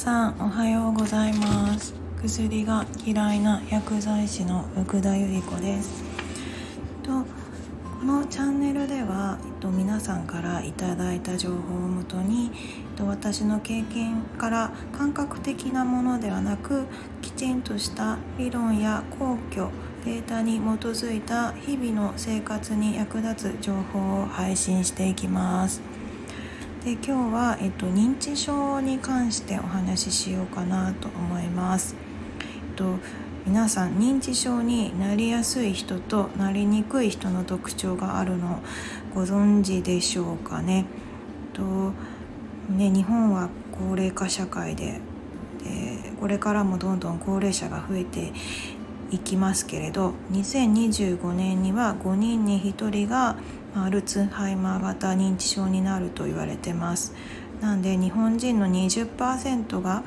[0.00, 1.92] さんおはようございます。
[2.22, 6.02] 薬が嫌いな薬剤師の福田由里子です。
[7.02, 7.26] と
[8.00, 16.86] このチャンネルでは、えっと、皆さんからいただいた情報をもとに、えっと、私の経験から感覚的なものではなく
[17.20, 19.70] きちんとした理論や根拠
[20.06, 25.89] データに基づいた日々の生活に役立つ情報を配信していきます。
[26.84, 31.94] で今日は、えっと、認知症に関してお話ししようかなと思います、
[32.40, 32.96] えっと、
[33.44, 38.62] 皆さん認知症になりやすい人となりにくい人の特徴があるの
[39.14, 40.86] ご存知でしょうかね？
[41.52, 41.92] と
[42.72, 45.00] ね日本は高齢化社会で
[45.62, 48.32] でこれからもどんどん高齢者が増えて
[49.10, 53.36] いきますけれど2025年には5人に1人が
[53.74, 57.14] アルツハイマー型認知症になると言われてます。
[57.60, 60.02] なんで日本人の20%が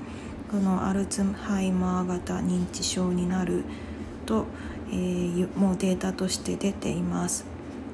[0.52, 3.64] このアルツハイマー型認知症になる
[4.26, 4.46] と、
[4.92, 7.46] えー、もうデータとして出ています。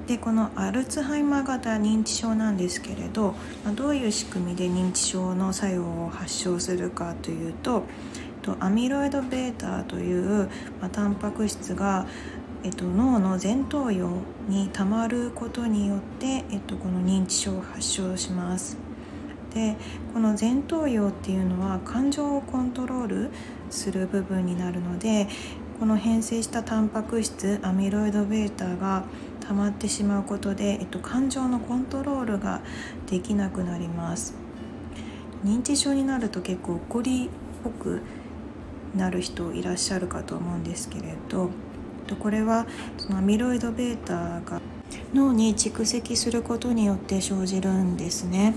[0.07, 7.83] でこのアルツハイマー型認知症なんですけれど、ま、どういう仕組みで認知症の作用を発症するかというと
[8.59, 10.49] アミロイド β という、
[10.81, 12.07] ま、タンパク質が
[12.63, 14.09] えっと、脳の前頭葉
[14.47, 18.77] にたまることによって、えっと、この認知症を発症します。
[19.53, 19.77] で
[20.13, 23.29] この前頭葉っていうのは感情をコントロール
[23.71, 25.27] する部分になるので
[25.79, 29.05] この変性したタンパク質アミロイド β が
[29.39, 32.61] 溜まってしまうことで、えっと、感情のコントロールが
[33.09, 34.35] できなくなります。
[35.43, 37.29] 認知症になると結構怒りっ
[37.63, 38.01] ぽく
[38.95, 41.49] なる人いらっしゃるかと思うんですけれど
[42.09, 42.65] とこれは
[42.97, 44.61] そのアミロイド β が
[45.13, 48.55] 脳に蓄積することによって生じるんですね。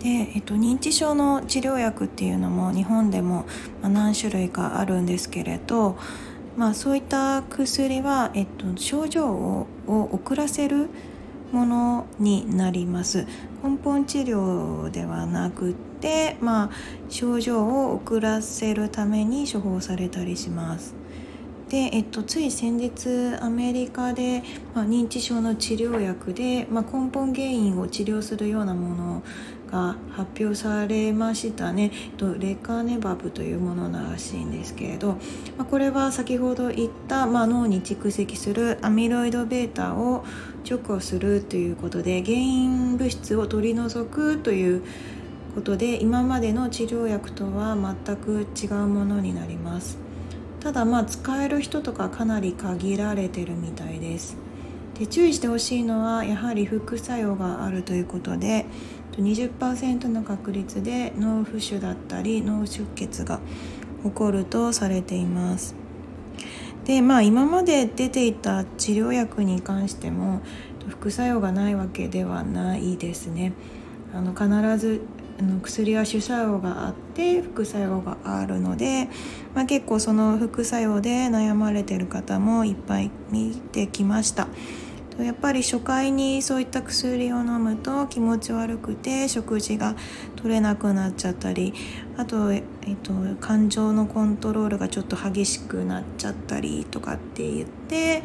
[0.00, 3.44] で、えっと、認知症の治療薬っていうのも日本でも
[3.82, 5.98] 何種類かあるんですけれど、
[6.56, 10.88] まあ、そういった薬は、えっと、症状を遅らせる
[11.52, 13.26] ものになります
[13.62, 16.70] 根本治療ではなくて、まあ、
[17.08, 20.99] 症状を遅らせるために処方されたりします
[21.70, 24.42] で、えっと、つい先日アメリカで、
[24.74, 29.22] まあ、認知症の治療薬で、まあ、根本原因を治療するようなもの
[29.70, 35.12] が発表されましたね、と、レカネバブというものらしいんですけれど、
[35.56, 40.24] まあ、これは先ほど言った、まあ、脳に蓄積するアミロイド β を
[40.64, 44.82] 除去するということで原因物質を取り除くという
[45.54, 50.09] ことで今までの治療薬とは全く違うものになります。
[50.60, 54.36] ただまあ使える人とかかなり限られてるみたいです。
[54.98, 58.66] で注意してほしいのはやはり副作用があるということで
[59.16, 63.40] 20%の確率で脳浮腫だったり脳出血が
[64.04, 65.74] 起こるとされています。
[66.84, 70.40] でまあ今まで出ていた治療薬に関しても
[70.88, 73.52] 副作用がないわけではないですね。
[74.12, 75.00] あの必ず
[75.40, 79.08] あの薬は主作用があって副作用があるので、
[79.54, 84.48] まあ、結構その副作用で悩まれてる方もいっぱい見てきました。
[85.18, 89.94] やっぱり初回にそういった薬を飲むと気持ち悪くて食事が
[90.36, 91.74] 取れなくなっちゃったり
[92.16, 92.62] あと、えっ
[93.02, 98.22] と、感情のコントロールがちょっと激しくなっちゃったりとかって言って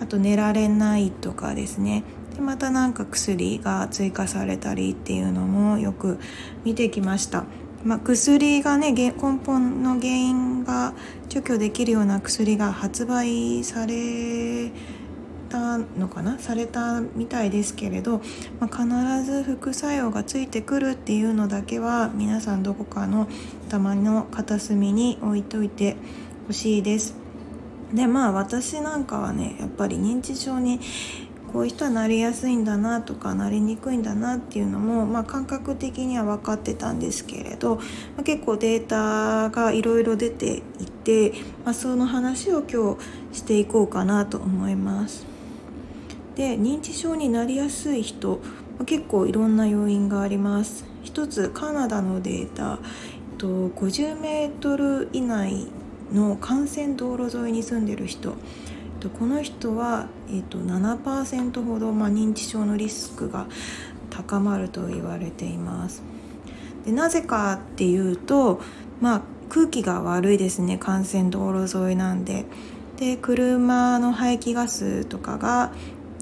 [0.00, 2.04] あと寝られないとかですね
[2.38, 6.20] でまたなんか薬が追加されたりっていうのもよく
[6.64, 7.46] 見てきました。
[7.82, 9.12] まあ、薬がね根
[9.44, 10.94] 本の原因が
[11.28, 14.70] 除去できるような薬が発売され
[15.48, 16.38] たのかな？
[16.38, 18.20] されたみたいですけれど、
[18.60, 23.26] まあ、必ず副作用がついてくるっていうのだけは皆さんどこかの
[23.68, 25.96] 頭の片隅に置いといて
[26.46, 27.16] ほしいです。
[27.92, 30.78] でまあ私なんかはねやっぱり認知症に
[31.52, 37.82] こういう人はなりやすいんだなとかなりにくいんだなっていうのも、まあ、感覚的には分かってたんですけれど、ま
[38.20, 41.32] あ、結構データがいろいろ出ていて、
[41.64, 42.96] まあ、その話を今
[43.30, 45.26] 日していこうかなと思います。
[46.36, 48.40] で認知症になりやすい人、
[48.76, 50.84] まあ、結構いろんな要因があります。
[51.02, 52.78] 一つカナダのデータ、
[53.32, 55.66] えっと、50メートル以内
[56.12, 58.34] の幹線道路沿いに住んでる人
[59.06, 63.46] この人は、えー、と7%ほど、まあ、認知症のリスクが
[64.10, 66.02] 高まると言われています。
[66.84, 68.60] でなぜかっていうと、
[69.00, 70.80] まあ、空気が悪いですね。
[70.84, 72.44] 幹線道路沿いなんで。
[72.96, 75.70] で車の排気ガスとかが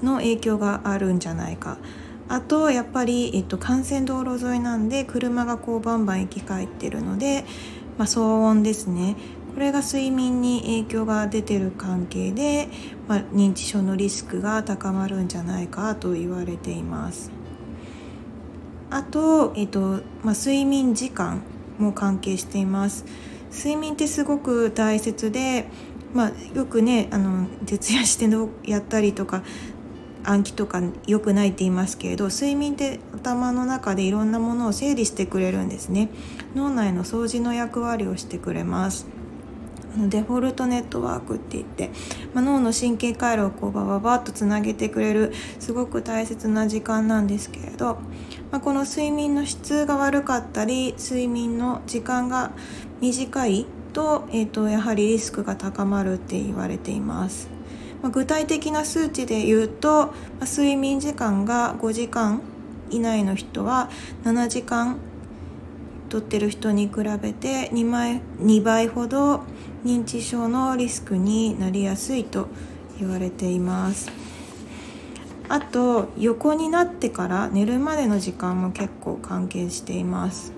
[0.03, 1.77] の影響があるんじゃないか。
[2.29, 7.45] あとやっぱり、えっと、幹線道路沿いなんで車がこうバンバン行き交ってるので、
[7.97, 9.15] まあ、騒音ですね。
[9.57, 12.69] これが睡眠に影響が出てる関係で、
[13.07, 17.31] まあ、認知症のリスクが高まるんじゃないかと言われています。
[18.91, 21.41] あと、えっとまあ、睡眠時間
[21.79, 23.03] も関係しています。
[23.51, 25.65] 睡眠ってすごく大切で、
[26.13, 29.41] まあ、よくねあの徹夜してのやったりとか
[30.23, 36.09] 暗記とか良くないって言いますけれど睡眠って頭の中でいろんなものを整理してくれるんですね。
[36.53, 39.16] 脳内の掃除の役割をしてくれます。
[40.09, 41.89] デフォルトネットワークって言って、
[42.33, 47.95] まあ、脳の神経回路をこうバババッとつなげてくれるすごく大切な時間なんですけれど、
[48.51, 52.51] まあ、この睡眠の質が悪かったり睡眠の時間が
[53.01, 53.65] 短い
[53.97, 57.49] と,、えーと、やはりリスクが高まるって言われています。
[58.03, 62.41] ま、具体的な数値で言うと、ま、睡眠時間が5時間
[62.91, 63.89] 以内の人は
[64.23, 64.97] 7時間
[66.09, 69.43] とってる人に比べて 2, 倍2倍ほど
[69.83, 72.47] 認知症のリスクになりやすいと
[72.99, 74.11] 言われています。
[75.49, 80.53] あと横になってから寝るまでの時間も結構関係しています。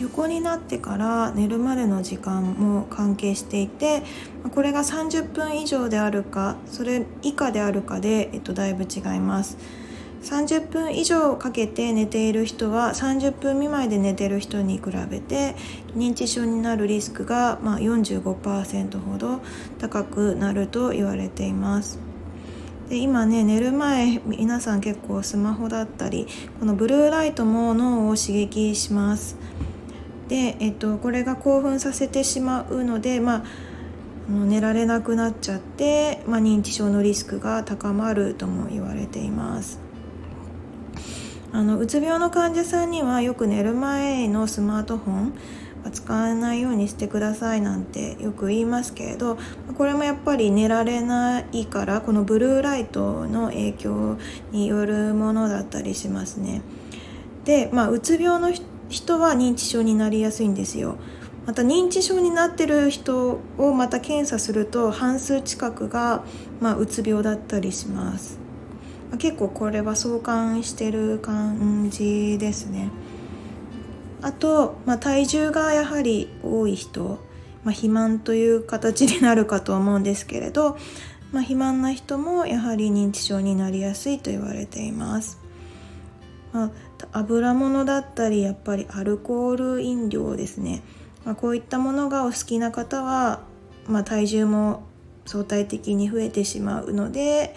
[0.00, 4.02] 横になってから寝るまでの時間も関係していて
[4.54, 9.58] これが30分以上であるかそれ以下であるかで、えっと、だいぶ違います。
[10.22, 15.56] 30分以上かけて寝ている人は30分未満で寝てる人に比べて
[15.96, 19.40] 認知症になるリスクがま45%ほど
[19.78, 21.98] 高くなると言われています
[22.90, 26.26] で今ね寝る前皆さん結構スマホだったり
[26.58, 29.36] このブルーライトも脳を刺激します
[30.28, 33.44] で、えっと、これが興奮させてしまうのでまあ
[34.28, 39.89] 寝られなくなっちゃって、まあ、認知症のリスクが高まるとも言われています。
[41.52, 45.34] あのうつ病の患者さんにはよく寝る前のスマートフォン
[45.84, 49.36] は使わないようにしてくださいなんてよく言いますけれど
[49.76, 54.18] これもやっぱり寝られないからこのブルーライトの影響
[54.52, 56.62] によるものだったりしますね。
[57.44, 58.52] で、まあ、うつ病の
[58.88, 60.96] 人は認知症になりやすいんですよ。
[61.46, 66.22] また認知症になってる人をまた検査すると半数近くが、
[66.60, 68.49] まあ、うつ病だったりします。
[69.18, 72.90] 結構これは相関してる感じですね。
[74.22, 77.18] あと、まあ、体重がやはり多い人、
[77.64, 80.76] まあ、肥満という形になるかと思うんですけれど、
[81.32, 85.38] まあ、肥満な人もやはり認知症になりやすいと言われています、
[86.52, 86.70] まあ、
[87.12, 90.82] 油物だったりやっぱりアルコール飲料ですね、
[91.24, 93.40] まあ、こういったものがお好きな方は、
[93.86, 94.82] まあ、体重も
[95.24, 97.54] 相対的に増えてしまうので、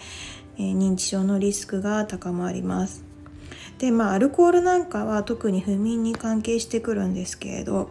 [0.58, 3.04] え、認知症のリスクが高まります。
[3.78, 7.90] でまあアルコールなんかは特に不眠に関係してくるんですけれど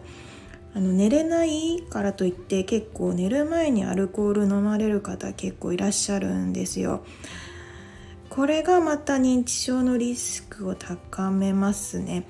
[0.74, 7.04] あの寝れないからといって結構寝る前にアルコール飲まれる方結構いらっしゃるんですよ。
[8.28, 12.26] これがまた認知症のリスクを高めますね。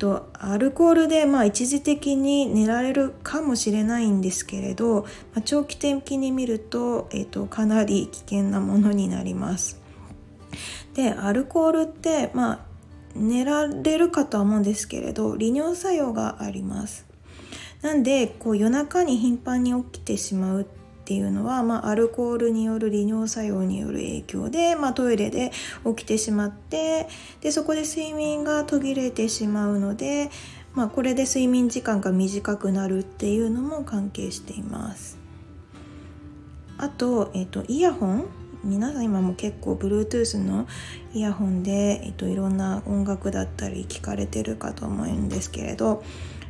[0.00, 5.08] とアルコールでまあ一時的に寝られるかもしれないんですけれど、ま
[5.38, 9.78] あ、長期的に見ると,、えーと、かなり危険なものになります。
[10.94, 12.60] でアルコールってまあ
[13.14, 17.06] 寝られるかとは思うんですけれど利尿作用があります。
[17.82, 20.66] なんでこう夜中に頻繁に起きてしまう
[21.10, 25.50] っていうのは、まあ、アルコールによる利尿作用による影響で、まあ、トイレで
[25.84, 27.08] 起きてしまって
[27.40, 30.30] でそこで睡眠が途切れてしまうので、
[30.72, 35.18] まあ、これで睡眠時間が短くなるっていうのも関係しています。
[36.78, 38.26] あと、えっと、イヤホン？
[38.62, 40.68] 皆さん今も結構 Bluetooth の
[41.12, 46.04] イヤホンで、えっと、いろんな音楽だったり聞かれてるかと思うんですけれど、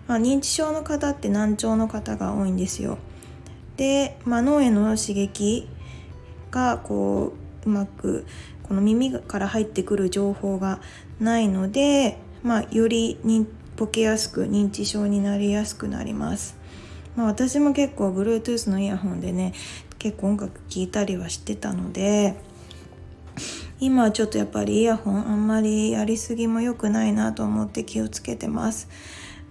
[0.07, 2.99] まあ、認知症の方って難聴の方が多いんですよ。
[3.81, 5.67] で、まあ、脳への刺激
[6.51, 7.33] がこ
[7.65, 8.27] ううまく
[8.63, 10.83] この耳から入ってくる情報が
[11.19, 13.19] ないので、まあ、より
[13.79, 16.59] ボケやすく認知症になりやすくなります。
[17.17, 19.55] まあ、私も結構 Bluetooth のイヤホンでね
[19.99, 22.37] 結構音楽聴いたりはしてたので
[23.81, 28.91] 今はちょっとやっぱりイヤホンあんまりやりすぎも良くないなと思って気をつけてます。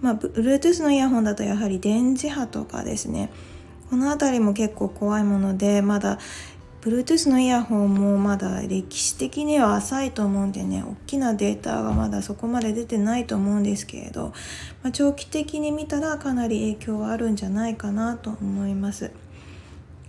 [0.02, 3.32] まあ、Bluetooth のイヤホンだとやはり電磁波とかですね
[3.89, 6.19] この辺りも結構怖いものでまだ
[6.81, 14.27] Bluetooth のイヤホンもまだ歴史的には浅いと思うんでね大きなデータがまだそこまで出てないと思うんですけれど、
[14.81, 19.12] まあ、長期的に見たらかなり影響はあるんじゃないかなと思います。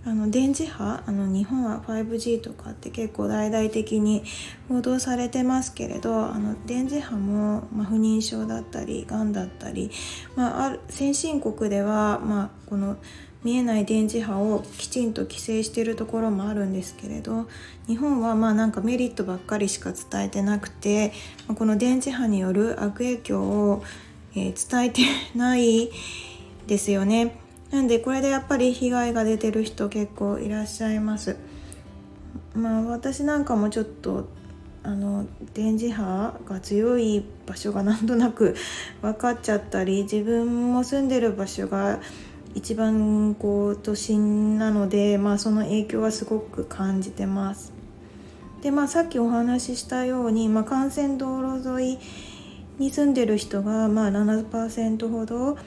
[0.03, 4.23] あの電磁波あの日本は 5G とかって結構大々的に
[4.67, 9.91] 報道されてますけれどあの電磁波も、まあ、不妊症だったりがんだったり、
[10.35, 12.97] まあ、ある先進国では、まあ、この
[13.43, 17.47] 見えない電磁波をきちんと規制しているところもあるんですけれど
[17.87, 21.11] 日本はまあなんかメリットばっかりしか伝えてなくて
[21.55, 23.83] この電磁波による悪影響を、
[24.35, 25.01] え伝えて
[25.35, 25.89] ない
[26.67, 27.35] ですよね。
[27.71, 31.37] なんでこれでやっぱり被害が出てる人結構いらっしゃいます
[32.53, 34.27] まあ私なんかもちょっと
[34.83, 38.55] あの電磁波が強い場所がなんとなく
[39.01, 41.99] 分かっちゃったり自分も住んでる場所が
[42.53, 47.73] 一番こう都心なので、まあ、その影響はすごく感じてます。
[48.61, 51.99] でまあ、さっきお話ししたように、まあ、幹線道路沿い
[52.77, 55.57] に住んでる人がまあ7%ほど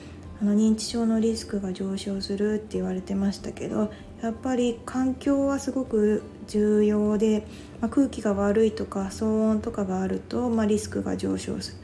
[0.40, 3.90] あの認知症のリスクが上昇するって言われてましたけど
[4.22, 7.46] やっぱり環境はすごく重要で、
[7.80, 11.78] まあ、空気が悪いとか騒音とかがあると、まあ、リスクが上昇する、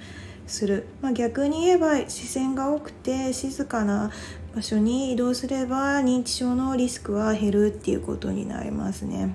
[0.51, 4.11] するまあ、逆に言えば視線が多くて静かな
[4.55, 9.35] 場所に移動すれば認知症のリスクは減るっていうことになりますね。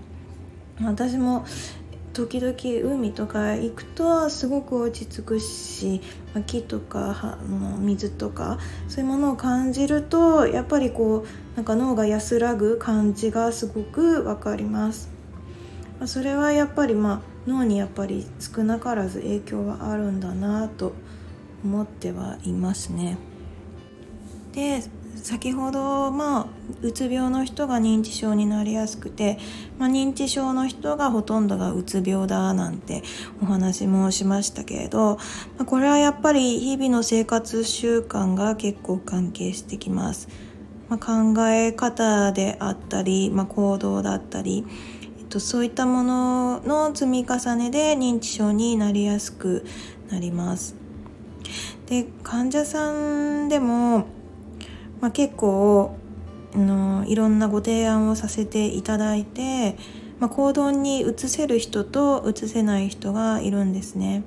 [0.83, 1.45] 私も
[2.15, 6.01] 時々海とか行くとすごく落ち着くし
[6.47, 7.37] 木とか
[7.79, 8.57] 水とか
[8.87, 15.09] そういうものを感じるとやっぱりこうなんか脳が安らぐ感じがすごく分かります
[16.05, 20.93] それはやっぱりまあ脳にやっぱり少なからず影響はあるんだなと
[21.65, 23.17] 思ってはいますね
[24.53, 24.83] で
[25.15, 26.47] 先ほど、まあ、
[26.81, 29.39] うつ病の人が認知症になりやすくて、
[29.79, 33.01] まあ、認知症の人がほとんどがうつ病だなんて
[33.41, 35.15] お話もしましたけれど、
[35.57, 40.29] まあ、これはやっぱり日々の生活習慣が結構関係してきます。
[40.89, 44.63] まあ、考え方であったり、ま、行動だったり、
[45.19, 49.65] えっと、そういったものの積み重ねで認知症になりやすく
[50.11, 50.84] なります。
[51.87, 54.07] で患者さんでも
[55.01, 55.95] まあ、結構
[56.53, 59.77] あのいろんなご提案をさせていただいて、
[60.19, 64.23] まあ、行動に移せる人と移せない人がいるんですね。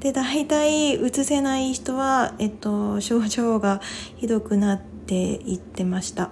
[0.00, 3.80] で大体移せない人は、えっと、症状が
[4.16, 6.30] ひどくなっていってました。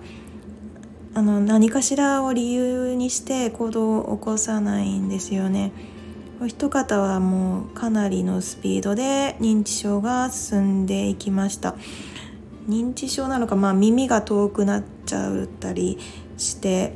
[1.14, 5.72] あの何かしらを理由にして行動を起こさないんですよね。
[6.40, 11.74] お一方はもうかなりのスピードで認知症が進んでいきました。
[12.68, 15.98] 認知症なのか、まあ、耳が遠くなっちゃったり
[16.36, 16.94] して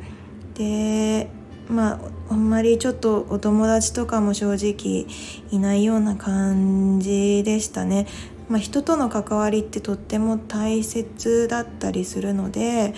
[0.55, 1.29] で
[1.69, 5.07] まああんまりちょっとお友達とかも正直
[5.51, 8.07] いないような感じでしたね。
[8.49, 12.95] まあ、人との関わりってとっても大切だったりするので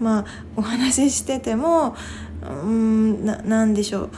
[0.00, 0.24] まあ
[0.56, 1.94] お話ししてても
[2.42, 4.10] うんななんでしょう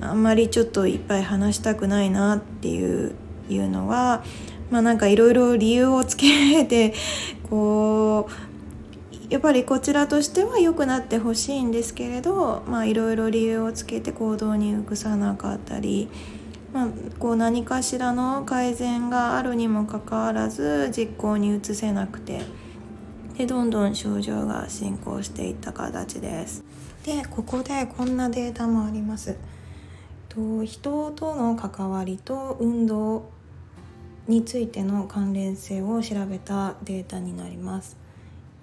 [0.00, 3.14] あんまりちょっといっぱい話したくないなっていう
[3.48, 4.24] いうのは
[4.70, 6.94] まあなんかいろいろ理由をつけて
[7.48, 16.08] こうやっぱりこちらとしては良くなってほしいんですけれどまあいろいろ理由をつけて行動に移さなかったり、
[16.72, 22.42] まあ、こう何かしらの改善があるにもかかわらず実行に移せなくて
[23.36, 26.62] でどんどん症状が進行していった形です。
[27.04, 29.36] でここでこんなデータもあります。
[30.34, 33.30] と人との関わりと運動
[34.26, 37.96] についての関連性を調べたデータになります。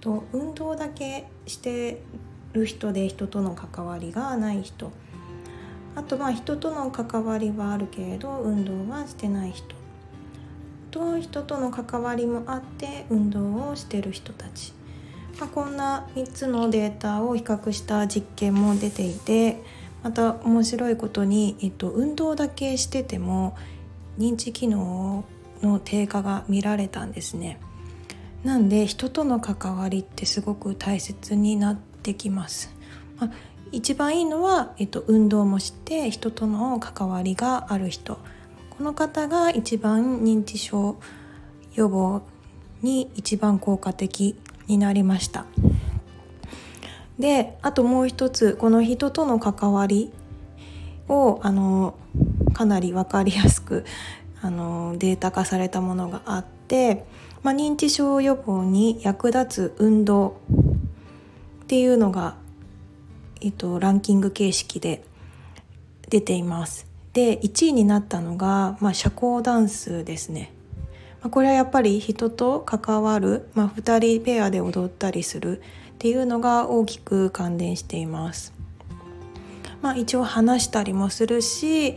[0.02, 2.02] と運動だけして
[2.52, 4.92] る人で人との関わりがない人。
[5.96, 9.76] あとまあ人との関わりはあるけれど運動はしてない人。
[10.90, 14.74] と人との関わりもあって運動をしてる人たち、
[15.40, 19.64] まあ、こんな3つのデータを比較した実験も出ていて
[20.04, 23.56] また面白いことに、えっと、運動だけしてても
[24.18, 25.24] 認知機能
[25.62, 27.60] の低下が見られたんですね。
[28.44, 32.74] なんで人との関わりってすごく大切になってきます、
[33.20, 33.32] まあ、
[33.72, 38.18] 一番いいのは、えっと、運動もして人との関わりがある人。
[38.78, 40.98] この方が一番認知症
[41.76, 42.24] 予防
[42.82, 45.46] に一番効果的になりました。
[47.22, 50.12] であともう一つこの人との関わり
[51.08, 51.96] をあの
[52.54, 53.86] かなり分かりやすく
[54.42, 57.06] あのデータ化されたものがあって、
[57.44, 60.42] まあ、認知症予防に役立つ運動
[61.64, 62.36] っていうのが、
[63.40, 65.04] えっと、ランキング形式で
[66.10, 66.88] 出ています。
[67.14, 70.54] で1位になったのが、まあ、社交ダンスですね。
[71.22, 75.62] ま、これはやっぱり人と関わる、まあ、2人ペアで踊ったりする
[76.02, 78.54] っていうのが大きく関連しています。
[79.84, 81.96] まあ、一応話したりもするし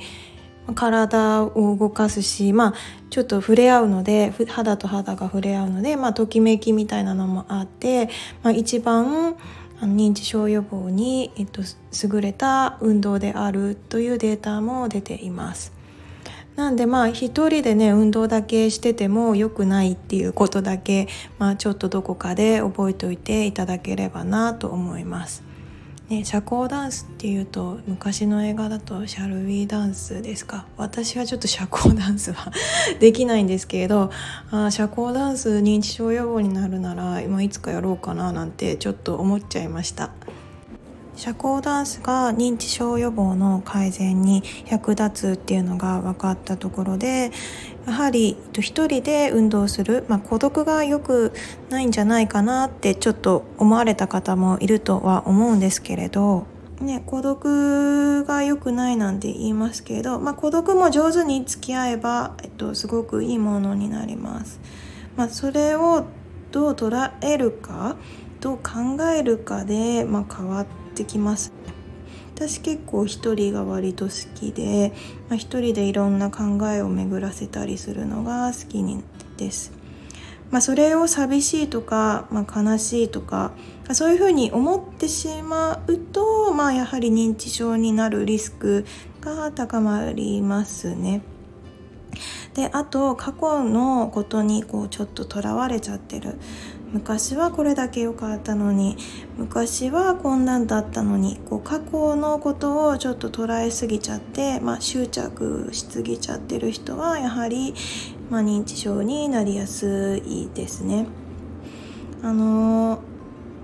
[0.74, 2.74] 体を動かすし、まあ、
[3.08, 8.10] ちょっと触れ合うので肌と肌が触れ合うので、まあ、ときめきみたいなのもあって、
[8.42, 9.36] まあ、一番
[9.80, 15.73] 認知症予防に、えっと、優れた運動であるというデータも出ています。
[16.56, 21.08] なんでまあ一人でね運動だけしてても良くないっていうことだけ、
[21.38, 25.42] まあ、ちょっとどこかで覚えておいていただければなと思います。
[26.10, 30.66] ね、社交ダンスっていうと昔の映画だとシャルウィーダンスですか？
[30.76, 32.52] 私はちょっと社交ダンスは
[33.00, 34.10] できないんですけれど
[34.50, 40.10] あ社交ダンス認知症予防になるなら今いつかやろうかななんてちょっと思っちゃいました。
[41.16, 47.30] 社交ダンスが認知症予防の改善に役立つっていうのが分かったところで
[47.86, 51.32] やはり一人で運動する、まあ、孤独が良く
[51.70, 56.46] ないんじゃないかなってちょっと思われた方もいるとは思うんですけれど、
[56.80, 64.60] ね、孤独が良くないなんて言いますけれど、まあ、孤独も上手に付き合えば、えっと、すごくいいものになります。
[65.16, 66.06] まあ、それを
[66.50, 67.96] どう捉えるか
[68.40, 71.52] どう考えるかで、まあ、変わってってきます
[72.34, 74.92] 私結構一人が割と好きで、
[75.28, 79.04] まあ、人でいろんな考えを巡らせたりするのが好きに
[79.36, 79.72] です。
[80.50, 83.52] まあ、それを寂しいとか、まあ、悲しいとか
[83.92, 88.84] そういうふうに思ってしまうと、まあ、やはり認知症になるリスク
[89.20, 91.22] が高まりますね。
[92.54, 96.38] であと過去のことにこうちょっととらわれちゃってる
[96.94, 98.96] 昔はこれだけ良かったのに
[99.36, 107.74] 昔はこんなんだったのにこう過去のことをちょっと捉えすぎちゃって、まあ、執着しすぎちゃってる人はやはり、
[108.30, 111.06] まあ、認知症になりやすいですね。
[112.22, 113.02] あの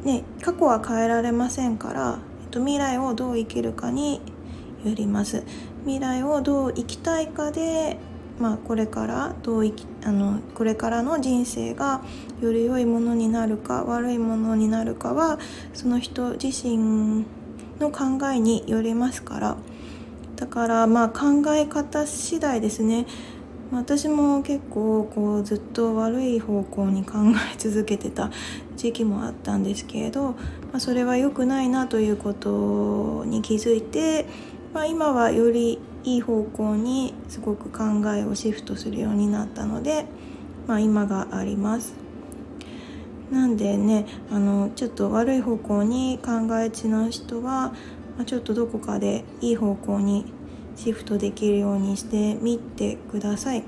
[0.03, 4.21] ー、ね過去は変えられませんから、えっと、未来をどう生きるかに
[4.85, 5.45] よります。
[5.85, 7.97] 未来をどう生きたいかで
[8.41, 12.01] まあ、これからどうあのこれからの人生が
[12.41, 15.39] より良いものになるか悪いものになるかは
[15.75, 17.27] その人自身
[17.79, 19.57] の考えによりますから。
[20.37, 23.07] だからまあ考え方次第ですね。
[23.73, 27.19] 私も結構こうずっと悪い方向に考
[27.55, 28.31] え続けてた
[28.77, 30.35] 時期もあったんですけれど、ま
[30.75, 34.27] あ、それは良くないなということに気づいて、
[34.73, 40.07] まあ、今はよりいい方向にすごく考えをシフトするようになったので、
[40.67, 41.95] まあ、今があります。
[43.31, 47.73] なんでねあのちょっと悪い方向に考えちな人は、
[48.17, 50.25] まあ、ちょっとどこかでいい方向に
[50.75, 53.63] シフトできるようにしてみてください。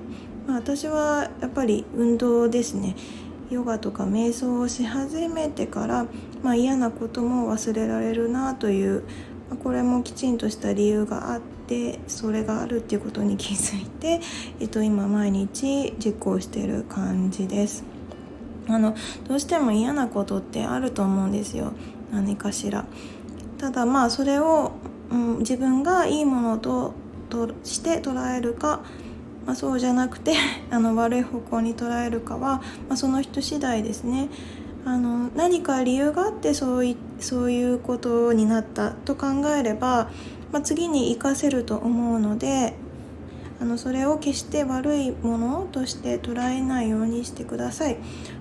[0.47, 2.97] まあ、私はやっぱり運動ですね
[3.51, 6.07] ヨガとか瞑想をし始めてから、
[6.43, 9.05] まあ、嫌なことも忘れられるなという、
[9.57, 14.21] これもきちんとした理由があってそれがあるっていうことに気づいて、
[14.61, 17.85] えっと、今毎日実行してる感じです。
[18.69, 18.95] あの
[19.29, 21.73] どうしても嫌なことってあると思うんですよ。
[22.13, 22.85] 何かしら。
[23.59, 24.73] ただまあそれを、
[25.11, 26.95] うん、自分がいいものと
[27.29, 28.81] として捉えるか、
[29.47, 30.35] まあ、そうじゃなくて
[30.71, 34.29] あの悪い方向に捉えるかは、まあ、その人次第ですね。
[34.85, 40.11] あの何か理由があってそういそういうことになったと考えれば
[40.53, 42.75] まあ、次に活かせると思うので
[43.59, 47.97] あのそれを決して悪いものとして捉えないようにしてください、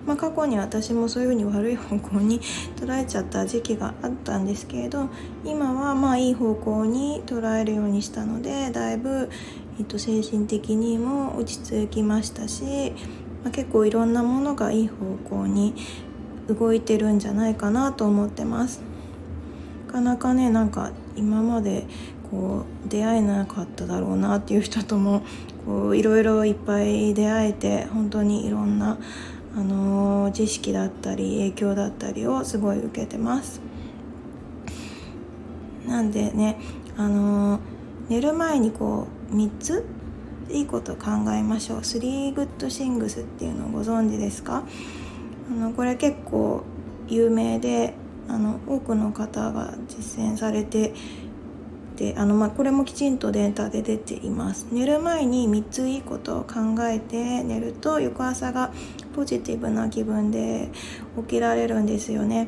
[0.06, 2.42] まあ、過去に私もそういうふうに悪い方向に
[2.76, 5.10] 捉えちゃった時期があったんですけれど
[5.46, 9.30] 今はまあいい方向に捉えるようにしたのでだいぶ、
[9.80, 12.94] えっと、精神的にも落ち着きましたし、
[13.44, 15.76] まあ、結構いろんなものがいい方向に
[16.48, 18.82] 動いてるんじゃないかなと思ってます。
[19.88, 21.86] なかなかねなんか今まで
[22.30, 25.22] こう出会えなかっただろうなっていう人とも
[25.66, 28.98] こういろいろいっぱい出会えて本当にいろんな、
[29.56, 33.62] あの、知識だったり影響だったりをすごい受けてます。
[35.86, 36.58] なんでね、
[36.98, 37.60] あの、
[38.08, 39.86] 寝る前にこう3つ
[40.50, 44.64] いいこと考えましょう3 good things っていうのをご存知ですか？
[45.52, 46.64] あのこれ結構
[47.10, 47.94] 有名で
[48.30, 50.94] あの多くの方が実践されて
[51.98, 54.68] であの、まあ、これもきちんとデータで出ています。
[54.72, 58.72] 寝る前に3ついいことを考えて寝ると翌朝が
[59.14, 60.70] ポジティブな気分で
[61.18, 62.48] 起きられるんですよね。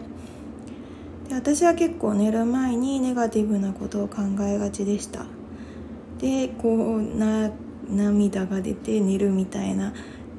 [1.28, 5.26] で私は結構寝る前にネガティブなことを考えがちでした。
[6.20, 7.52] でこうな
[7.90, 9.94] 涙が出て寝るみたいな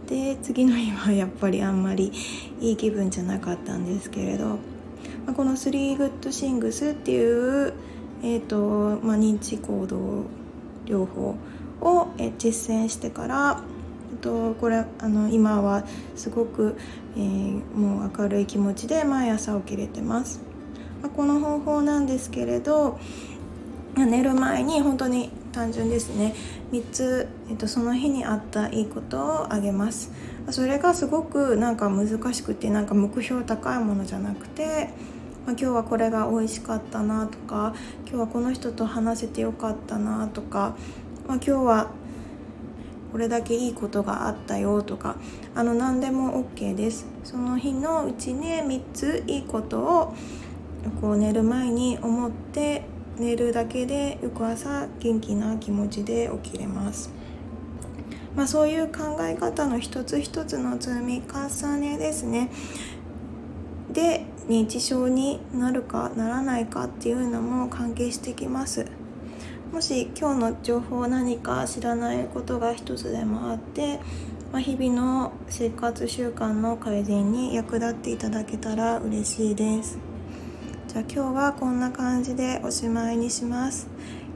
[0.06, 2.12] で次の日はやっぱりあんまり
[2.60, 4.58] いい気分じゃなかったんですけれど。
[5.26, 7.72] まあ、この3 Good Things っていう、
[8.22, 10.24] えーとまあ、認知行動
[10.86, 11.36] 療法
[11.80, 13.60] を実践してから
[14.20, 16.76] とこれあの今はすごく、
[17.16, 20.40] えー、もう明るい気持ちで毎朝起きれてます、
[21.02, 22.98] まあ、この方法なんですけれど
[23.96, 26.34] 寝る前に本当に単純ですね。
[26.72, 30.10] 3つ、えっと、その日にあったいいことをあげます。
[30.50, 34.90] それがすごくなんか難しくてなんか目標高いものじゃなくて、
[35.46, 40.76] まあ、今日はこれが美味しかったなとか今日はこの人と話せてよかったなとか、
[41.26, 41.90] まあ、今日は
[43.12, 45.16] これだけいいことがあったよとか
[45.54, 47.06] あの何でも OK です。
[47.22, 50.14] その日のうちに3ついいことを
[51.00, 57.10] こう寝る前に思って寝るだけで翌朝元気な気持ちで起きれます、
[58.34, 62.50] まあ、そういう考え方の一つ一つの積み重ねですね。
[63.92, 68.86] で認知症になるかならないかっていうのも関係してきます。
[69.72, 73.98] もし今日の情報何か知らないことが一つでもあって、
[74.52, 80.13] まあ、日々の生活習慣の改善に役立っていただけたら嬉しいです。
[80.94, 83.88] じゃあ今日はこんな感じでおしまいにします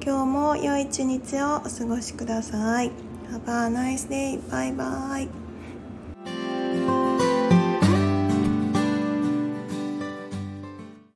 [0.05, 2.91] 今日も良い一日をお過ごしください
[3.31, 4.41] Have a nice day.
[4.51, 5.48] Bye bye.